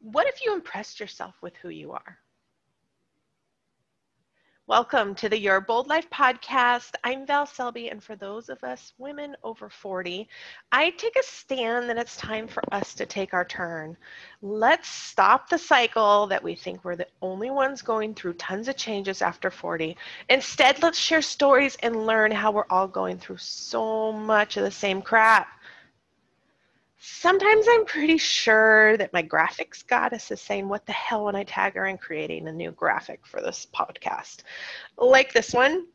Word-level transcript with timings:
What 0.00 0.28
if 0.28 0.44
you 0.44 0.54
impressed 0.54 1.00
yourself 1.00 1.34
with 1.42 1.56
who 1.56 1.70
you 1.70 1.90
are? 1.90 2.18
Welcome 4.68 5.14
to 5.16 5.28
the 5.28 5.38
Your 5.38 5.60
Bold 5.60 5.88
Life 5.88 6.08
podcast. 6.10 6.92
I'm 7.02 7.26
Val 7.26 7.46
Selby, 7.46 7.88
and 7.88 8.04
for 8.04 8.14
those 8.14 8.48
of 8.48 8.62
us 8.62 8.92
women 8.98 9.34
over 9.42 9.68
40, 9.68 10.28
I 10.70 10.90
take 10.90 11.16
a 11.16 11.22
stand 11.24 11.88
that 11.88 11.98
it's 11.98 12.16
time 12.16 12.46
for 12.46 12.62
us 12.70 12.94
to 12.94 13.06
take 13.06 13.34
our 13.34 13.44
turn. 13.44 13.96
Let's 14.40 14.88
stop 14.88 15.48
the 15.48 15.58
cycle 15.58 16.28
that 16.28 16.44
we 16.44 16.54
think 16.54 16.84
we're 16.84 16.94
the 16.94 17.08
only 17.20 17.50
ones 17.50 17.82
going 17.82 18.14
through 18.14 18.34
tons 18.34 18.68
of 18.68 18.76
changes 18.76 19.20
after 19.20 19.50
40. 19.50 19.96
Instead, 20.28 20.80
let's 20.80 20.98
share 20.98 21.22
stories 21.22 21.76
and 21.82 22.06
learn 22.06 22.30
how 22.30 22.52
we're 22.52 22.66
all 22.70 22.86
going 22.86 23.18
through 23.18 23.38
so 23.38 24.12
much 24.12 24.56
of 24.58 24.62
the 24.62 24.70
same 24.70 25.02
crap. 25.02 25.48
Sometimes 27.00 27.66
I'm 27.70 27.84
pretty 27.84 28.18
sure 28.18 28.96
that 28.96 29.12
my 29.12 29.22
graphics 29.22 29.86
goddess 29.86 30.30
is 30.32 30.40
saying, 30.40 30.68
What 30.68 30.84
the 30.84 30.92
hell 30.92 31.26
when 31.26 31.36
I 31.36 31.44
tag 31.44 31.74
her 31.74 31.86
in 31.86 31.96
creating 31.96 32.48
a 32.48 32.52
new 32.52 32.72
graphic 32.72 33.24
for 33.24 33.40
this 33.40 33.66
podcast? 33.72 34.38
Like 34.96 35.32
this 35.32 35.52
one. 35.52 35.86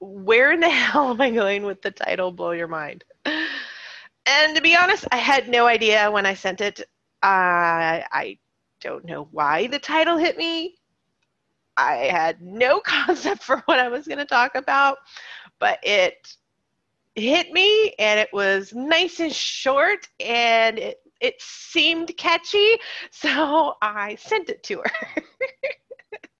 Where 0.00 0.52
in 0.52 0.60
the 0.60 0.68
hell 0.70 1.10
am 1.10 1.20
I 1.20 1.30
going 1.30 1.64
with 1.64 1.80
the 1.80 1.90
title 1.90 2.32
Blow 2.32 2.50
Your 2.50 2.68
Mind? 2.68 3.04
And 3.24 4.56
to 4.56 4.60
be 4.60 4.74
honest, 4.74 5.06
I 5.12 5.18
had 5.18 5.48
no 5.48 5.66
idea 5.66 6.10
when 6.10 6.26
I 6.26 6.34
sent 6.34 6.60
it. 6.60 6.80
Uh, 7.22 8.02
I 8.10 8.38
don't 8.80 9.04
know 9.04 9.28
why 9.30 9.68
the 9.68 9.78
title 9.78 10.18
hit 10.18 10.36
me. 10.36 10.76
I 11.76 11.94
had 11.94 12.42
no 12.42 12.80
concept 12.84 13.42
for 13.44 13.62
what 13.66 13.78
I 13.78 13.88
was 13.88 14.06
going 14.06 14.18
to 14.18 14.24
talk 14.24 14.56
about, 14.56 14.98
but 15.60 15.78
it 15.84 16.36
hit 17.16 17.50
me 17.50 17.94
and 17.98 18.20
it 18.20 18.28
was 18.32 18.72
nice 18.74 19.20
and 19.20 19.32
short 19.32 20.06
and 20.20 20.78
it, 20.78 20.98
it 21.20 21.34
seemed 21.40 22.14
catchy, 22.16 22.78
so 23.10 23.74
I 23.82 24.16
sent 24.16 24.50
it 24.50 24.62
to 24.64 24.82
her. 24.84 25.22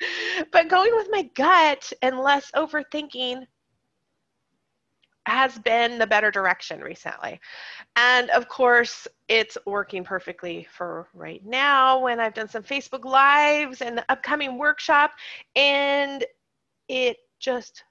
but 0.53 0.69
going 0.69 0.95
with 0.95 1.09
my 1.11 1.23
gut 1.35 1.93
and 2.03 2.21
less 2.21 2.51
overthinking 2.55 3.47
has 5.27 5.59
been 5.59 5.99
the 5.99 6.07
better 6.07 6.31
direction 6.31 6.81
recently. 6.81 7.41
And 7.97 8.31
of 8.31 8.49
course, 8.49 9.09
it's 9.27 9.59
working 9.67 10.05
perfectly 10.05 10.69
for 10.71 11.09
right 11.15 11.45
now 11.45 11.99
when 11.99 12.21
I've 12.21 12.35
done 12.35 12.49
some 12.49 12.63
Facebook 12.63 13.05
Lives 13.05 13.83
and 13.83 13.99
the 13.99 14.05
upcoming 14.09 14.57
workshop, 14.57 15.11
and 15.57 16.25
it 16.89 17.17
just 17.41 17.83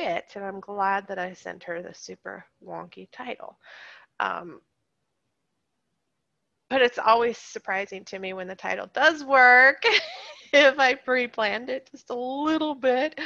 fit, 0.00 0.32
and 0.34 0.44
I'm 0.44 0.60
glad 0.60 1.06
that 1.08 1.18
I 1.18 1.34
sent 1.34 1.62
her 1.64 1.82
the 1.82 1.94
super 1.94 2.44
wonky 2.64 3.08
title. 3.12 3.58
Um, 4.18 4.60
but 6.68 6.82
it's 6.82 6.98
always 6.98 7.36
surprising 7.36 8.04
to 8.06 8.18
me 8.18 8.32
when 8.32 8.46
the 8.46 8.54
title 8.54 8.88
does 8.94 9.24
work 9.24 9.82
if 10.52 10.78
I 10.78 10.94
pre 10.94 11.26
planned 11.26 11.68
it 11.68 11.88
just 11.90 12.10
a 12.10 12.14
little 12.14 12.74
bit. 12.74 13.18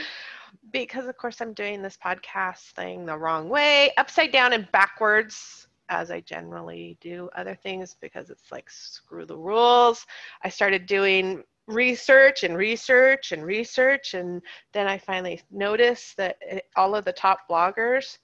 Because, 0.72 1.06
of 1.06 1.17
course, 1.17 1.41
I'm 1.41 1.52
doing 1.52 1.83
this 1.83 1.98
podcast 2.02 2.70
thing 2.72 3.05
the 3.05 3.19
wrong 3.19 3.48
way, 3.48 3.92
upside 3.98 4.33
down 4.33 4.52
and 4.52 4.70
backwards, 4.72 5.67
as 5.89 6.11
I 6.11 6.20
generally 6.20 6.97
do 7.00 7.28
other 7.36 7.55
things 7.55 7.97
because 8.00 8.30
it's 8.30 8.50
like 8.50 8.70
screw 8.70 9.27
the 9.27 9.36
rules. 9.36 10.06
I 10.42 10.48
started 10.48 10.86
doing 10.86 11.42
research 11.67 12.43
and 12.43 12.57
research 12.57 13.33
and 13.33 13.45
research 13.45 14.15
and 14.15 14.43
then 14.73 14.87
i 14.87 14.98
finally 14.98 15.41
noticed 15.51 16.17
that 16.17 16.37
all 16.77 16.95
of 16.95 17.05
the 17.05 17.12
top 17.12 17.41
bloggers 17.51 18.19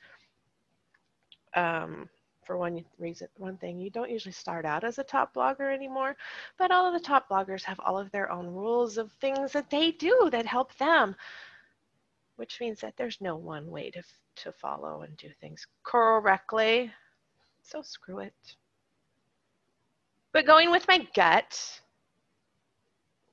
um, 1.55 2.09
for 2.45 2.59
one 2.59 2.85
reason 2.99 3.29
one 3.39 3.57
thing 3.57 3.81
you 3.81 3.91
don't 3.91 4.11
usually 4.11 4.33
start 4.33 4.67
out 4.67 4.85
as 4.85 4.99
a 4.99 5.05
top 5.05 5.35
blogger 5.35 5.73
anymore 5.73 6.17
but 6.59 6.71
all 6.71 6.87
of 6.87 6.93
the 6.93 7.07
top 7.07 7.29
bloggers 7.31 7.63
have 7.63 7.81
all 7.81 7.99
of 7.99 8.11
their 8.11 8.31
own 8.31 8.47
rules 8.47 8.99
of 8.99 9.11
things 9.21 9.53
that 9.53 9.71
they 9.71 9.91
do 9.93 10.29
that 10.31 10.45
help 10.45 10.77
them 10.77 11.17
which 12.41 12.59
means 12.59 12.81
that 12.81 12.97
there's 12.97 13.21
no 13.21 13.37
one 13.37 13.71
way 13.71 13.91
to, 13.91 14.03
to 14.35 14.51
follow 14.51 15.03
and 15.03 15.15
do 15.19 15.29
things 15.43 15.67
correctly. 15.83 16.91
So 17.63 17.83
screw 17.83 18.21
it. 18.21 18.33
But 20.33 20.47
going 20.47 20.71
with 20.71 20.89
my 20.89 21.07
gut 21.15 21.81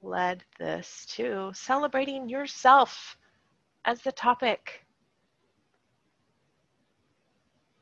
led 0.02 0.44
this 0.60 1.06
to 1.10 1.52
celebrating 1.54 2.30
yourself 2.30 3.18
as 3.86 4.02
the 4.02 4.12
topic. 4.12 4.86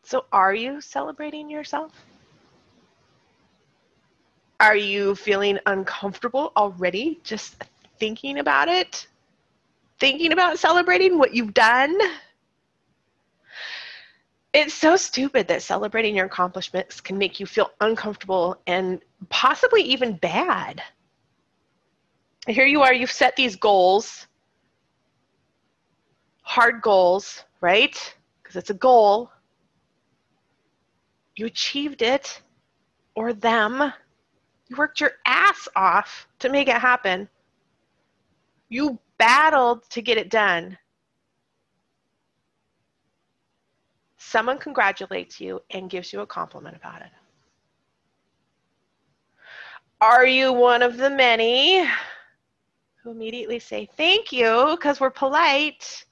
So, 0.03 0.25
are 0.31 0.54
you 0.54 0.81
celebrating 0.81 1.50
yourself? 1.50 1.92
Are 4.59 4.78
you 4.78 5.16
feeling 5.16 5.59
uncomfortable 5.66 6.54
already 6.56 7.20
just 7.24 7.64
thinking 8.00 8.40
about 8.40 8.68
it? 8.68 9.08
Thinking 10.00 10.31
about 10.31 10.59
celebrating 10.59 11.18
what 11.18 11.34
you've 11.34 11.54
done? 11.54 11.98
It's 14.54 14.74
so 14.74 14.96
stupid 14.96 15.50
that 15.50 15.64
celebrating 15.64 16.16
your 16.16 16.28
accomplishments 16.28 17.02
can 17.02 17.18
make 17.18 17.40
you 17.42 17.46
feel 17.46 17.72
uncomfortable 17.81 18.58
and 18.68 19.02
possibly 19.30 19.81
even 19.81 20.16
bad 20.16 20.81
here 22.47 22.66
you 22.66 22.81
are, 22.81 22.94
you've 22.94 23.11
set 23.11 23.35
these 23.35 23.56
goals, 23.56 24.28
hard 26.41 26.81
goals, 26.81 27.44
right? 27.61 28.16
Because 28.41 28.56
it's 28.56 28.69
a 28.69 28.75
goal. 28.75 29.31
You 31.35 31.47
achieved 31.47 32.01
it, 32.01 32.41
or 33.16 33.33
them. 33.33 33.94
You 34.67 34.75
worked 34.75 35.00
your 35.00 35.11
ass 35.25 35.67
off 35.75 36.28
to 36.39 36.50
make 36.50 36.67
it 36.67 36.75
happen. 36.75 37.28
You 38.69 39.00
battled 39.17 39.89
to 39.89 40.01
get 40.01 40.17
it 40.17 40.29
done. 40.29 40.77
Someone 44.17 44.57
congratulates 44.57 45.39
you 45.39 45.62
and 45.72 45.89
gives 45.89 46.12
you 46.12 46.22
a 46.22 46.27
compliment 46.27 46.75
about 46.75 47.01
it. 47.01 47.12
Are 50.01 50.25
you 50.25 50.51
one 50.51 50.81
of 50.81 50.97
the 50.97 51.09
many 51.09 51.88
who 53.06 53.12
immediately 53.12 53.60
say 53.60 53.88
thank 53.98 54.32
you 54.32 54.76
because 54.76 55.00
we're 55.00 55.12
polite. 55.12 56.04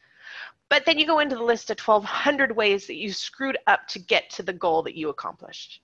But 0.70 0.86
then 0.86 1.00
you 1.00 1.08
go 1.08 1.20
into 1.20 1.36
the 1.36 1.44
list 1.44 1.72
of 1.72 1.80
1,200 1.80 2.56
ways 2.56 2.86
that 2.86 2.98
you 2.98 3.12
screwed 3.12 3.58
up 3.66 3.88
to 3.88 4.00
get 4.00 4.30
to 4.32 4.44
the 4.44 4.54
goal 4.54 4.84
that 4.84 4.96
you 4.96 5.10
accomplished. 5.10 5.82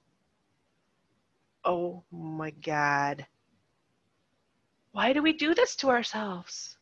Oh 1.66 2.04
my 2.12 2.52
God. 2.52 3.26
Why 4.92 5.12
do 5.12 5.24
we 5.24 5.34
do 5.34 5.56
this 5.56 5.76
to 5.78 5.90
ourselves? 5.90 6.78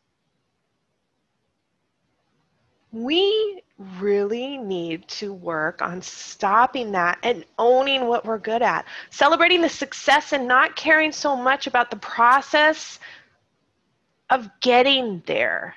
We 2.91 3.61
really 3.99 4.57
need 4.57 5.07
to 5.09 5.33
work 5.33 5.81
on 5.81 6.01
stopping 6.01 6.91
that 6.93 7.17
and 7.23 7.45
owning 7.57 8.07
what 8.07 8.25
we're 8.25 8.39
good 8.39 8.61
at, 8.61 8.85
celebrating 9.09 9.61
the 9.61 9.69
success 9.69 10.33
and 10.33 10.47
not 10.47 10.75
caring 10.75 11.13
so 11.13 11.35
much 11.35 11.67
about 11.67 11.89
the 11.89 11.97
process 11.97 12.99
of 14.29 14.49
getting 14.61 15.23
there. 15.25 15.75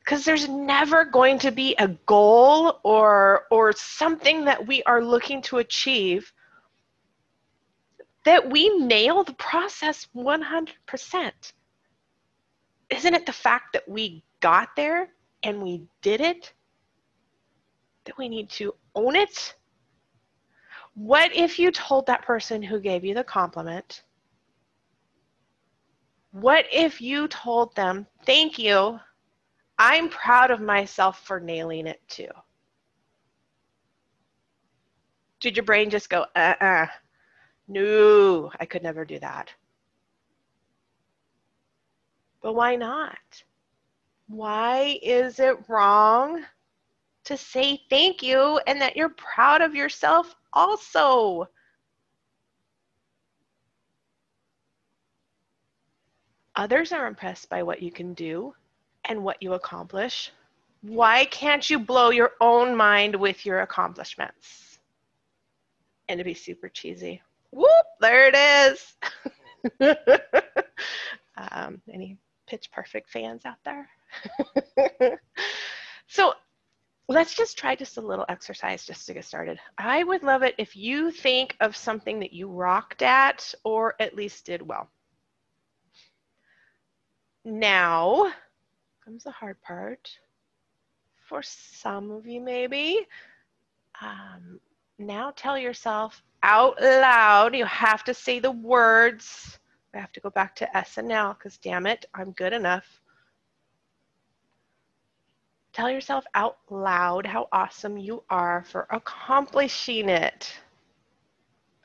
Because 0.00 0.24
there's 0.24 0.48
never 0.48 1.04
going 1.04 1.38
to 1.40 1.52
be 1.52 1.74
a 1.78 1.88
goal 2.06 2.80
or, 2.82 3.44
or 3.50 3.72
something 3.72 4.44
that 4.46 4.66
we 4.66 4.82
are 4.82 5.04
looking 5.04 5.42
to 5.42 5.58
achieve 5.58 6.32
that 8.24 8.50
we 8.50 8.68
nail 8.78 9.24
the 9.24 9.34
process 9.34 10.08
100%. 10.14 11.32
Isn't 12.90 13.14
it 13.14 13.26
the 13.26 13.32
fact 13.32 13.72
that 13.72 13.88
we 13.88 14.22
got 14.40 14.76
there 14.76 15.08
and 15.42 15.62
we 15.62 15.82
did 16.02 16.20
it 16.20 16.52
that 18.04 18.18
we 18.18 18.28
need 18.28 18.50
to 18.50 18.74
own 18.94 19.16
it? 19.16 19.54
What 20.94 21.34
if 21.34 21.58
you 21.58 21.70
told 21.72 22.06
that 22.06 22.22
person 22.22 22.62
who 22.62 22.78
gave 22.78 23.04
you 23.04 23.14
the 23.14 23.24
compliment, 23.24 24.02
what 26.32 26.64
if 26.72 27.00
you 27.00 27.28
told 27.28 27.74
them, 27.76 28.06
thank 28.26 28.58
you, 28.58 28.98
I'm 29.78 30.08
proud 30.08 30.50
of 30.50 30.60
myself 30.60 31.24
for 31.24 31.38
nailing 31.38 31.86
it 31.86 32.00
too? 32.08 32.28
Did 35.40 35.56
your 35.56 35.64
brain 35.64 35.90
just 35.90 36.08
go, 36.08 36.22
uh 36.34 36.54
uh-uh. 36.60 36.64
uh, 36.64 36.86
no, 37.68 38.50
I 38.58 38.64
could 38.64 38.82
never 38.82 39.04
do 39.04 39.18
that? 39.18 39.52
But 42.42 42.54
why 42.54 42.76
not? 42.76 43.18
Why 44.28 44.98
is 45.02 45.38
it 45.38 45.68
wrong 45.68 46.44
to 47.24 47.36
say 47.36 47.82
thank 47.90 48.22
you 48.22 48.58
and 48.66 48.80
that 48.80 48.96
you're 48.96 49.10
proud 49.10 49.62
of 49.62 49.74
yourself 49.74 50.34
also? 50.52 51.48
Others 56.56 56.92
are 56.92 57.06
impressed 57.06 57.48
by 57.48 57.62
what 57.62 57.82
you 57.82 57.90
can 57.90 58.14
do 58.14 58.54
and 59.06 59.24
what 59.24 59.42
you 59.42 59.54
accomplish. 59.54 60.30
Why 60.82 61.24
can't 61.26 61.68
you 61.68 61.78
blow 61.78 62.10
your 62.10 62.32
own 62.40 62.76
mind 62.76 63.14
with 63.14 63.46
your 63.46 63.60
accomplishments? 63.60 64.78
And 66.08 66.18
to 66.18 66.24
be 66.24 66.34
super 66.34 66.68
cheesy, 66.68 67.22
Whoop, 67.52 67.86
there 68.00 68.28
it 68.28 68.34
is. 68.34 68.94
um, 71.36 71.80
any 71.92 72.16
pitch 72.46 72.70
perfect 72.72 73.10
fans 73.10 73.44
out 73.44 73.58
there? 73.64 73.88
so 76.06 76.32
let's 77.08 77.34
just 77.34 77.58
try 77.58 77.76
just 77.76 77.98
a 77.98 78.00
little 78.00 78.24
exercise 78.28 78.86
just 78.86 79.06
to 79.06 79.14
get 79.14 79.24
started. 79.24 79.58
I 79.76 80.02
would 80.02 80.22
love 80.22 80.42
it 80.42 80.54
if 80.56 80.76
you 80.76 81.10
think 81.10 81.56
of 81.60 81.76
something 81.76 82.20
that 82.20 82.32
you 82.32 82.48
rocked 82.48 83.02
at 83.02 83.54
or 83.64 83.94
at 84.00 84.16
least 84.16 84.46
did 84.46 84.62
well. 84.62 84.88
Now 87.44 88.32
comes 89.04 89.24
the 89.24 89.30
hard 89.30 89.60
part. 89.62 90.10
For 91.28 91.42
some 91.42 92.10
of 92.10 92.26
you, 92.26 92.40
maybe. 92.40 93.06
Um, 94.00 94.60
now 94.98 95.32
tell 95.34 95.58
yourself 95.58 96.22
out 96.42 96.80
loud. 96.80 97.54
You 97.54 97.64
have 97.64 98.04
to 98.04 98.14
say 98.14 98.38
the 98.38 98.50
words. 98.50 99.58
I 99.94 99.98
have 99.98 100.12
to 100.12 100.20
go 100.20 100.30
back 100.30 100.54
to 100.56 100.76
S 100.76 100.98
and 100.98 101.08
now 101.08 101.32
because 101.32 101.58
damn 101.58 101.86
it, 101.86 102.06
I'm 102.14 102.32
good 102.32 102.52
enough. 102.52 103.00
Tell 105.72 105.90
yourself 105.90 106.24
out 106.34 106.58
loud 106.70 107.26
how 107.26 107.48
awesome 107.50 107.96
you 107.96 108.22
are 108.28 108.64
for 108.64 108.86
accomplishing 108.90 110.08
it. 110.08 110.52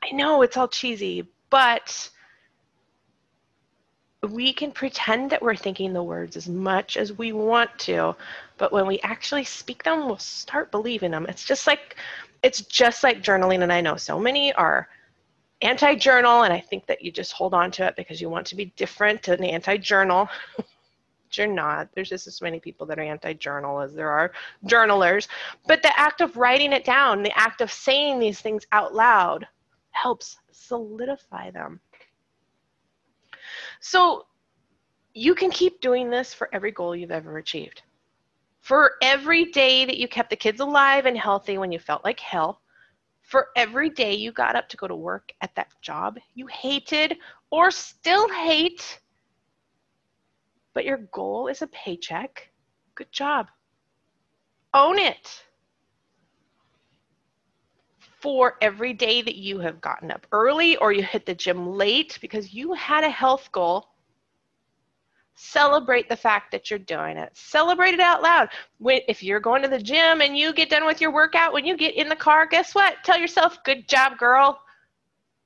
I 0.02 0.10
know 0.12 0.42
it's 0.42 0.56
all 0.56 0.68
cheesy, 0.68 1.26
but 1.50 2.10
we 4.22 4.52
can 4.52 4.72
pretend 4.72 5.30
that 5.30 5.40
we're 5.40 5.54
thinking 5.54 5.92
the 5.92 6.02
words 6.02 6.36
as 6.36 6.48
much 6.48 6.96
as 6.96 7.12
we 7.12 7.32
want 7.32 7.70
to, 7.78 8.16
but 8.56 8.72
when 8.72 8.86
we 8.86 8.98
actually 9.00 9.44
speak 9.44 9.84
them, 9.84 10.06
we'll 10.06 10.18
start 10.18 10.70
believing 10.70 11.12
them. 11.12 11.26
It's 11.28 11.44
just 11.44 11.66
like 11.66 11.96
it's 12.42 12.62
just 12.62 13.02
like 13.02 13.22
journaling, 13.22 13.62
and 13.62 13.72
I 13.72 13.80
know 13.80 13.96
so 13.96 14.18
many 14.18 14.52
are 14.54 14.88
anti-journal, 15.62 16.42
and 16.42 16.52
I 16.52 16.60
think 16.60 16.86
that 16.86 17.02
you 17.02 17.10
just 17.10 17.32
hold 17.32 17.54
on 17.54 17.70
to 17.72 17.86
it 17.86 17.96
because 17.96 18.20
you 18.20 18.28
want 18.28 18.46
to 18.48 18.56
be 18.56 18.66
different 18.76 19.22
than 19.22 19.42
anti-journal. 19.42 20.28
you're 21.32 21.46
not. 21.46 21.88
There's 21.94 22.08
just 22.08 22.26
as 22.26 22.40
many 22.40 22.58
people 22.58 22.86
that 22.86 22.98
are 22.98 23.02
anti-journal 23.02 23.80
as 23.80 23.92
there 23.92 24.10
are 24.10 24.32
journalers. 24.64 25.28
But 25.66 25.82
the 25.82 25.98
act 25.98 26.20
of 26.20 26.36
writing 26.36 26.72
it 26.72 26.84
down, 26.84 27.22
the 27.22 27.36
act 27.38 27.60
of 27.60 27.72
saying 27.72 28.18
these 28.18 28.40
things 28.40 28.66
out 28.72 28.94
loud 28.94 29.46
helps 29.90 30.38
solidify 30.50 31.50
them. 31.50 31.80
So 33.80 34.26
you 35.14 35.34
can 35.34 35.50
keep 35.50 35.80
doing 35.80 36.10
this 36.10 36.34
for 36.34 36.48
every 36.52 36.72
goal 36.72 36.94
you've 36.94 37.10
ever 37.10 37.38
achieved. 37.38 37.82
For 38.60 38.92
every 39.02 39.46
day 39.46 39.84
that 39.84 39.98
you 39.98 40.08
kept 40.08 40.30
the 40.30 40.36
kids 40.36 40.60
alive 40.60 41.06
and 41.06 41.16
healthy 41.16 41.58
when 41.58 41.72
you 41.72 41.78
felt 41.78 42.04
like 42.04 42.20
hell, 42.20 42.60
for 43.22 43.48
every 43.56 43.90
day 43.90 44.14
you 44.14 44.32
got 44.32 44.56
up 44.56 44.68
to 44.70 44.76
go 44.76 44.88
to 44.88 44.96
work 44.96 45.32
at 45.42 45.54
that 45.54 45.68
job 45.82 46.18
you 46.34 46.46
hated 46.46 47.18
or 47.50 47.70
still 47.70 48.28
hate, 48.32 49.00
but 50.72 50.84
your 50.84 50.98
goal 51.12 51.48
is 51.48 51.62
a 51.62 51.66
paycheck, 51.68 52.50
good 52.94 53.10
job. 53.12 53.48
Own 54.74 54.98
it. 54.98 55.44
For 58.20 58.56
every 58.60 58.92
day 58.92 59.22
that 59.22 59.36
you 59.36 59.60
have 59.60 59.80
gotten 59.80 60.10
up 60.10 60.26
early 60.32 60.76
or 60.76 60.92
you 60.92 61.02
hit 61.04 61.24
the 61.24 61.34
gym 61.34 61.74
late 61.74 62.18
because 62.20 62.52
you 62.52 62.72
had 62.74 63.04
a 63.04 63.10
health 63.10 63.48
goal, 63.52 63.88
celebrate 65.36 66.08
the 66.08 66.16
fact 66.16 66.50
that 66.50 66.68
you're 66.68 66.80
doing 66.80 67.16
it. 67.16 67.36
Celebrate 67.36 67.94
it 67.94 68.00
out 68.00 68.22
loud. 68.22 68.48
If 68.84 69.22
you're 69.22 69.38
going 69.38 69.62
to 69.62 69.68
the 69.68 69.78
gym 69.78 70.20
and 70.20 70.36
you 70.36 70.52
get 70.52 70.68
done 70.68 70.84
with 70.84 71.00
your 71.00 71.12
workout, 71.12 71.52
when 71.52 71.64
you 71.64 71.76
get 71.76 71.94
in 71.94 72.08
the 72.08 72.16
car, 72.16 72.44
guess 72.46 72.74
what? 72.74 72.96
Tell 73.04 73.18
yourself, 73.18 73.62
good 73.64 73.86
job, 73.86 74.18
girl. 74.18 74.60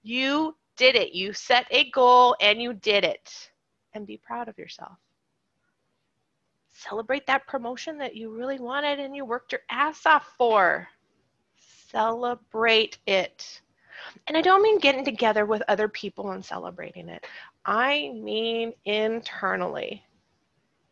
You 0.03 0.57
did 0.79 0.97
it. 0.97 1.13
You 1.13 1.35
set 1.35 1.67
a 1.71 1.91
goal 1.91 2.35
and 2.41 2.61
you 2.61 2.73
did 2.73 3.05
it. 3.05 3.51
And 3.93 4.07
be 4.07 4.17
proud 4.17 4.49
of 4.49 4.57
yourself. 4.57 4.97
Celebrate 6.73 7.27
that 7.27 7.47
promotion 7.47 7.99
that 7.99 8.17
you 8.17 8.35
really 8.35 8.59
wanted 8.59 8.99
and 8.99 9.15
you 9.15 9.27
worked 9.27 9.53
your 9.53 9.61
ass 9.69 10.07
off 10.07 10.27
for. 10.39 10.89
Celebrate 11.93 12.97
it. 13.07 13.61
And 14.27 14.37
I 14.37 14.41
don't 14.41 14.63
mean 14.63 14.79
getting 14.79 15.05
together 15.05 15.45
with 15.45 15.63
other 15.69 15.89
people 15.89 16.31
and 16.31 16.45
celebrating 16.45 17.09
it. 17.09 17.27
I 17.67 18.13
mean 18.15 18.73
internally. 18.87 20.03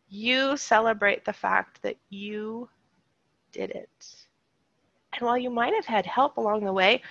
You 0.09 0.57
celebrate 0.59 1.25
the 1.25 1.33
fact 1.33 1.81
that 1.83 1.97
you 2.11 2.69
did 3.51 3.71
it. 3.71 3.89
And 5.15 5.23
while 5.27 5.39
you 5.39 5.51
might 5.51 5.75
have 5.75 5.87
had 5.87 6.05
help 6.05 6.37
along 6.37 6.65
the 6.65 6.73
way, 6.73 7.03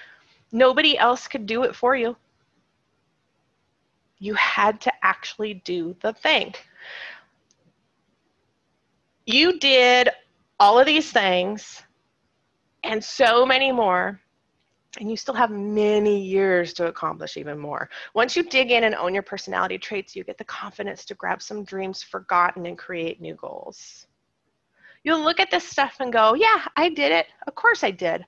nobody 0.51 0.97
else 0.97 1.27
could 1.27 1.45
do 1.45 1.63
it 1.63 1.75
for 1.75 1.95
you. 1.95 2.15
You 4.19 4.35
had 4.35 4.79
to 4.81 4.93
actually 5.03 5.55
do 5.55 5.95
the 6.01 6.13
thing. 6.13 6.53
You 9.25 9.57
did 9.59 10.09
all 10.59 10.79
of 10.79 10.85
these 10.85 11.11
things 11.11 11.81
and 12.83 13.03
so 13.03 13.45
many 13.45 13.71
more 13.71 14.19
and 14.99 15.09
you 15.09 15.15
still 15.15 15.33
have 15.35 15.51
many 15.51 16.19
years 16.19 16.73
to 16.73 16.87
accomplish 16.87 17.37
even 17.37 17.59
more. 17.59 17.89
Once 18.15 18.35
you 18.35 18.43
dig 18.43 18.71
in 18.71 18.85
and 18.85 18.95
own 18.95 19.13
your 19.13 19.23
personality 19.23 19.77
traits, 19.77 20.15
you 20.15 20.23
get 20.23 20.37
the 20.37 20.43
confidence 20.45 21.05
to 21.05 21.13
grab 21.13 21.41
some 21.41 21.63
dreams 21.63 22.01
forgotten 22.01 22.65
and 22.65 22.77
create 22.77 23.21
new 23.21 23.35
goals. 23.35 24.07
You'll 25.03 25.23
look 25.23 25.39
at 25.39 25.51
this 25.51 25.67
stuff 25.67 25.97
and 25.99 26.11
go, 26.11 26.33
Yeah, 26.33 26.65
I 26.75 26.89
did 26.89 27.11
it. 27.11 27.27
Of 27.47 27.55
course 27.55 27.83
I 27.83 27.91
did. 27.91 28.25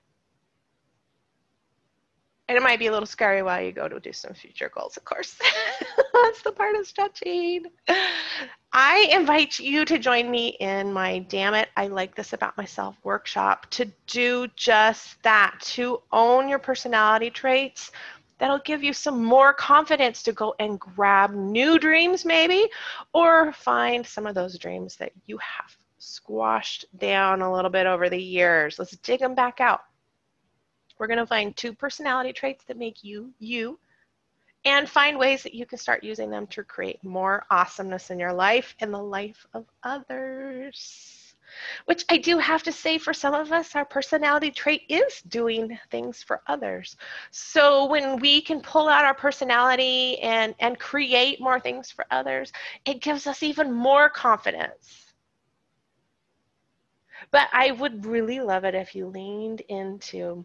And 2.48 2.56
it 2.56 2.62
might 2.62 2.78
be 2.78 2.86
a 2.86 2.92
little 2.92 3.06
scary 3.06 3.42
while 3.42 3.62
you 3.62 3.72
go 3.72 3.88
to 3.88 4.00
do 4.00 4.12
some 4.12 4.34
future 4.34 4.70
goals, 4.74 4.96
of 4.96 5.04
course. 5.04 5.38
That's 6.12 6.42
the 6.42 6.52
part 6.52 6.76
of 6.76 6.86
stretching. 6.86 7.64
I 8.74 9.06
invite 9.12 9.58
you 9.58 9.84
to 9.84 9.98
join 9.98 10.30
me 10.30 10.56
in 10.58 10.94
my 10.94 11.18
Damn 11.28 11.52
It, 11.52 11.68
I 11.76 11.88
Like 11.88 12.14
This 12.14 12.32
About 12.32 12.56
Myself 12.56 12.96
workshop 13.04 13.66
to 13.72 13.84
do 14.06 14.48
just 14.56 15.22
that, 15.22 15.58
to 15.74 16.00
own 16.10 16.48
your 16.48 16.58
personality 16.58 17.28
traits. 17.28 17.92
That'll 18.38 18.60
give 18.60 18.82
you 18.82 18.94
some 18.94 19.22
more 19.22 19.52
confidence 19.52 20.22
to 20.22 20.32
go 20.32 20.54
and 20.58 20.80
grab 20.80 21.32
new 21.32 21.78
dreams, 21.78 22.24
maybe, 22.24 22.66
or 23.12 23.52
find 23.52 24.06
some 24.06 24.26
of 24.26 24.34
those 24.34 24.56
dreams 24.56 24.96
that 24.96 25.12
you 25.26 25.36
have 25.36 25.76
squashed 25.98 26.86
down 26.96 27.42
a 27.42 27.52
little 27.52 27.70
bit 27.70 27.86
over 27.86 28.08
the 28.08 28.20
years. 28.20 28.78
Let's 28.78 28.96
dig 28.96 29.20
them 29.20 29.34
back 29.34 29.60
out. 29.60 29.82
We're 30.98 31.08
going 31.08 31.18
to 31.18 31.26
find 31.26 31.54
two 31.54 31.74
personality 31.74 32.32
traits 32.32 32.64
that 32.64 32.78
make 32.78 33.04
you 33.04 33.34
you 33.38 33.78
and 34.64 34.88
find 34.88 35.18
ways 35.18 35.42
that 35.42 35.54
you 35.54 35.66
can 35.66 35.78
start 35.78 36.04
using 36.04 36.30
them 36.30 36.46
to 36.48 36.62
create 36.62 37.02
more 37.02 37.44
awesomeness 37.50 38.10
in 38.10 38.18
your 38.18 38.32
life 38.32 38.74
and 38.80 38.92
the 38.92 39.02
life 39.02 39.46
of 39.54 39.66
others. 39.82 41.18
Which 41.84 42.04
I 42.08 42.16
do 42.16 42.38
have 42.38 42.62
to 42.62 42.72
say, 42.72 42.96
for 42.96 43.12
some 43.12 43.34
of 43.34 43.52
us, 43.52 43.74
our 43.74 43.84
personality 43.84 44.50
trait 44.50 44.82
is 44.88 45.20
doing 45.22 45.78
things 45.90 46.22
for 46.22 46.40
others. 46.46 46.96
So 47.30 47.86
when 47.86 48.18
we 48.20 48.40
can 48.40 48.62
pull 48.62 48.88
out 48.88 49.04
our 49.04 49.14
personality 49.14 50.18
and, 50.20 50.54
and 50.60 50.78
create 50.78 51.40
more 51.40 51.60
things 51.60 51.90
for 51.90 52.06
others, 52.10 52.52
it 52.86 53.02
gives 53.02 53.26
us 53.26 53.42
even 53.42 53.70
more 53.70 54.08
confidence. 54.08 55.12
But 57.30 57.48
I 57.52 57.72
would 57.72 58.06
really 58.06 58.40
love 58.40 58.64
it 58.64 58.74
if 58.74 58.94
you 58.94 59.06
leaned 59.06 59.60
into 59.68 60.44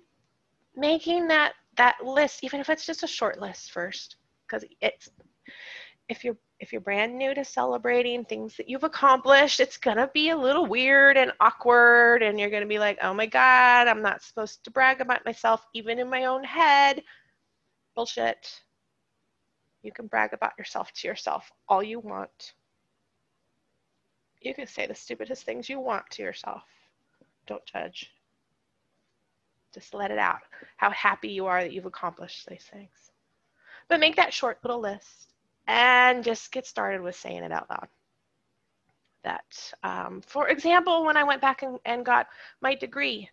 making 0.75 1.27
that 1.27 1.53
that 1.77 1.97
list, 2.03 2.43
even 2.43 2.59
if 2.59 2.69
it's 2.69 2.85
just 2.85 3.03
a 3.03 3.07
short 3.07 3.39
list 3.39 3.71
first, 3.71 4.17
because 4.45 4.65
it's 4.81 5.09
if 6.09 6.23
you're 6.23 6.37
if 6.59 6.71
you're 6.71 6.81
brand 6.81 7.15
new 7.15 7.35
to 7.35 7.45
celebrating 7.45 8.25
things 8.25 8.55
that 8.57 8.67
you've 8.67 8.83
accomplished, 8.83 9.59
it's 9.59 9.77
gonna 9.77 10.09
be 10.13 10.29
a 10.29 10.37
little 10.37 10.65
weird 10.65 11.17
and 11.17 11.31
awkward, 11.39 12.23
and 12.23 12.39
you're 12.39 12.49
gonna 12.49 12.65
be 12.65 12.79
like, 12.79 12.97
oh 13.01 13.13
my 13.13 13.25
god, 13.25 13.87
I'm 13.87 14.01
not 14.01 14.23
supposed 14.23 14.63
to 14.63 14.71
brag 14.71 15.01
about 15.01 15.25
myself, 15.25 15.65
even 15.73 15.99
in 15.99 16.09
my 16.09 16.25
own 16.25 16.43
head. 16.43 17.03
Bullshit. 17.95 18.61
You 19.83 19.91
can 19.91 20.07
brag 20.07 20.33
about 20.33 20.53
yourself 20.57 20.91
to 20.93 21.07
yourself 21.07 21.51
all 21.69 21.83
you 21.83 21.99
want. 21.99 22.53
You 24.41 24.53
can 24.53 24.67
say 24.67 24.87
the 24.87 24.95
stupidest 24.95 25.43
things 25.43 25.69
you 25.69 25.79
want 25.79 26.09
to 26.11 26.23
yourself. 26.23 26.63
Don't 27.45 27.65
judge. 27.65 28.11
Just 29.77 29.93
let 29.93 30.09
it 30.09 30.17
out. 30.17 30.39
How 30.77 30.89
happy 30.89 31.29
you 31.29 31.45
are 31.45 31.61
that 31.61 31.71
you've 31.71 31.85
accomplished 31.85 32.47
these 32.49 32.63
things. 32.63 33.11
But 33.87 33.99
make 33.99 34.15
that 34.15 34.33
short 34.33 34.57
little 34.63 34.79
list 34.79 35.33
and 35.67 36.23
just 36.23 36.51
get 36.51 36.65
started 36.65 36.99
with 36.99 37.15
saying 37.15 37.43
it 37.43 37.51
out 37.51 37.69
loud. 37.69 37.87
That, 39.23 39.73
um, 39.83 40.23
for 40.25 40.47
example, 40.47 41.05
when 41.05 41.15
I 41.15 41.23
went 41.23 41.41
back 41.41 41.61
and, 41.61 41.77
and 41.85 42.03
got 42.03 42.25
my 42.59 42.73
degree, 42.73 43.29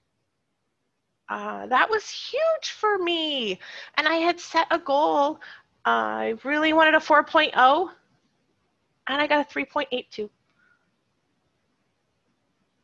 uh, 1.31 1.67
that 1.69 1.89
was 1.89 2.11
huge 2.11 2.73
for 2.73 2.99
me. 2.99 3.59
And 3.97 4.07
I 4.07 4.17
had 4.17 4.39
set 4.39 4.67
a 4.71 4.79
goal. 4.79 5.41
Uh, 5.87 5.89
I 5.89 6.35
really 6.45 6.75
wanted 6.75 6.95
a 6.95 6.99
4.0, 6.99 7.89
and 9.09 9.23
I 9.23 9.27
got 9.27 9.51
a 9.51 9.55
3.82. 9.55 10.29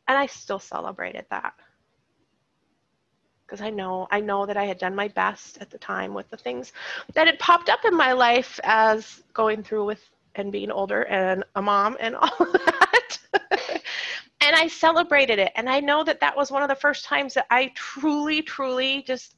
And 0.07 0.17
I 0.17 0.25
still 0.25 0.59
celebrated 0.59 1.27
that 1.29 1.53
because 3.51 3.61
I 3.61 3.69
know 3.69 4.07
I 4.11 4.21
know 4.21 4.45
that 4.45 4.55
I 4.55 4.63
had 4.63 4.77
done 4.77 4.95
my 4.95 5.09
best 5.09 5.57
at 5.59 5.69
the 5.69 5.77
time 5.77 6.13
with 6.13 6.29
the 6.29 6.37
things 6.37 6.71
that 7.15 7.27
had 7.27 7.37
popped 7.37 7.67
up 7.67 7.83
in 7.83 7.93
my 7.93 8.13
life 8.13 8.61
as 8.63 9.23
going 9.33 9.61
through 9.61 9.85
with 9.85 10.01
and 10.35 10.53
being 10.53 10.71
older 10.71 11.03
and 11.07 11.43
a 11.55 11.61
mom 11.61 11.97
and 11.99 12.15
all 12.21 12.37
that. 12.39 13.17
and 14.41 14.55
I 14.55 14.67
celebrated 14.67 15.37
it. 15.37 15.51
And 15.57 15.69
I 15.69 15.81
know 15.81 16.01
that 16.05 16.21
that 16.21 16.37
was 16.37 16.49
one 16.49 16.63
of 16.63 16.69
the 16.69 16.75
first 16.75 17.03
times 17.03 17.33
that 17.33 17.45
I 17.51 17.73
truly, 17.75 18.41
truly 18.41 19.03
just 19.05 19.35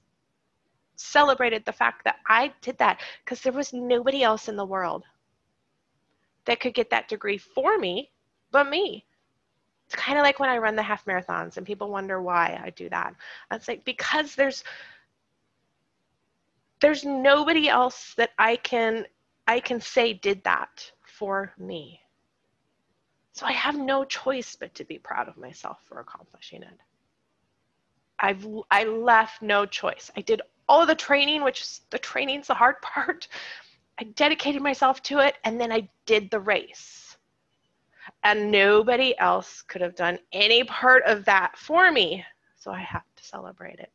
celebrated 0.95 1.65
the 1.65 1.73
fact 1.73 2.03
that 2.03 2.17
I 2.27 2.53
did 2.61 2.77
that 2.77 3.01
because 3.25 3.41
there 3.41 3.51
was 3.51 3.73
nobody 3.73 4.21
else 4.21 4.47
in 4.47 4.55
the 4.55 4.65
world 4.65 5.05
that 6.45 6.59
could 6.59 6.75
get 6.75 6.91
that 6.91 7.07
degree 7.07 7.39
for 7.39 7.79
me 7.79 8.11
but 8.51 8.69
me. 8.69 9.05
It's 9.93 10.01
kind 10.01 10.17
of 10.17 10.23
like 10.23 10.39
when 10.39 10.49
I 10.49 10.57
run 10.57 10.75
the 10.75 10.81
half 10.81 11.05
marathons 11.05 11.57
and 11.57 11.67
people 11.67 11.91
wonder 11.91 12.19
why 12.19 12.59
I 12.63 12.71
do 12.71 12.89
that. 12.89 13.13
It's 13.51 13.67
like 13.67 13.85
because 13.85 14.33
there's 14.33 14.63
there's 16.79 17.05
nobody 17.05 17.69
else 17.69 18.15
that 18.17 18.31
I 18.39 18.55
can 18.55 19.05
I 19.47 19.59
can 19.59 19.79
say 19.79 20.13
did 20.13 20.43
that 20.45 20.91
for 21.05 21.53
me. 21.59 22.01
So 23.33 23.45
I 23.45 23.51
have 23.51 23.77
no 23.77 24.03
choice 24.03 24.55
but 24.55 24.73
to 24.75 24.83
be 24.83 24.97
proud 24.97 25.27
of 25.27 25.37
myself 25.37 25.77
for 25.83 25.99
accomplishing 25.99 26.63
it. 26.63 26.79
I've 28.19 28.47
I 28.71 28.85
left 28.85 29.43
no 29.43 29.67
choice. 29.67 30.09
I 30.17 30.21
did 30.21 30.41
all 30.67 30.87
the 30.87 30.95
training, 30.95 31.43
which 31.43 31.87
the 31.91 31.99
training's 31.99 32.47
the 32.47 32.55
hard 32.55 32.81
part. 32.81 33.27
I 33.99 34.05
dedicated 34.05 34.63
myself 34.63 35.03
to 35.03 35.19
it 35.19 35.35
and 35.43 35.61
then 35.61 35.71
I 35.71 35.87
did 36.07 36.31
the 36.31 36.39
race 36.39 37.02
and 38.23 38.51
nobody 38.51 39.17
else 39.19 39.63
could 39.67 39.81
have 39.81 39.95
done 39.95 40.19
any 40.31 40.63
part 40.63 41.03
of 41.05 41.25
that 41.25 41.57
for 41.57 41.91
me. 41.91 42.25
So 42.55 42.71
I 42.71 42.79
have 42.79 43.03
to 43.15 43.23
celebrate 43.23 43.79
it. 43.79 43.91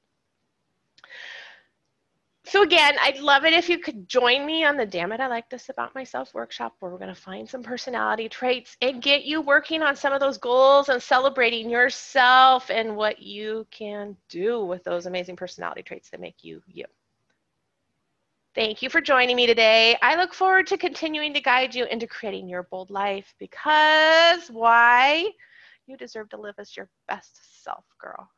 So 2.45 2.63
again, 2.63 2.95
I'd 3.03 3.19
love 3.19 3.45
it 3.45 3.53
if 3.53 3.69
you 3.69 3.79
could 3.79 4.09
join 4.09 4.47
me 4.47 4.65
on 4.65 4.79
the 4.79 4.87
Damn 4.87 5.13
It, 5.13 5.21
I 5.21 5.27
Like 5.27 5.51
This 5.51 5.69
About 5.69 5.95
Myself 5.95 6.33
workshop 6.33 6.75
where 6.81 6.91
we're 6.91 6.97
going 6.97 7.15
to 7.15 7.21
find 7.21 7.47
some 7.47 7.63
personality 7.63 8.27
traits 8.27 8.75
and 8.81 9.03
get 9.03 9.25
you 9.25 9.43
working 9.43 9.83
on 9.83 9.95
some 9.97 10.15
of 10.15 10.21
those 10.21 10.39
goals 10.39 10.89
and 10.89 11.03
celebrating 11.03 11.69
yourself 11.69 12.71
and 12.71 12.97
what 12.97 13.21
you 13.21 13.67
can 13.71 14.17
do 14.31 14.65
with 14.65 14.83
those 14.83 15.05
amazing 15.05 15.37
personality 15.37 15.83
traits 15.83 16.09
that 16.09 16.21
make 16.21 16.43
you 16.43 16.63
you. 16.67 16.87
Thank 18.55 18.83
you 18.83 18.91
for 18.91 19.01
joining 19.01 19.37
me 19.37 19.47
today. 19.47 19.97
I 20.03 20.17
look 20.17 20.35
forward 20.35 20.67
to 20.69 20.79
continuing 20.79 21.33
to 21.35 21.41
guide 21.41 21.75
you 21.75 21.85
into 21.85 22.07
creating 22.07 22.49
your 22.49 22.65
bold 22.65 22.91
life 22.91 23.35
because 23.39 24.49
why? 24.49 25.31
You 25.87 25.97
deserve 25.97 26.31
to 26.31 26.41
live 26.41 26.57
as 26.59 26.77
your 26.77 26.89
best 27.07 27.63
self, 27.63 27.85
girl. 28.01 28.29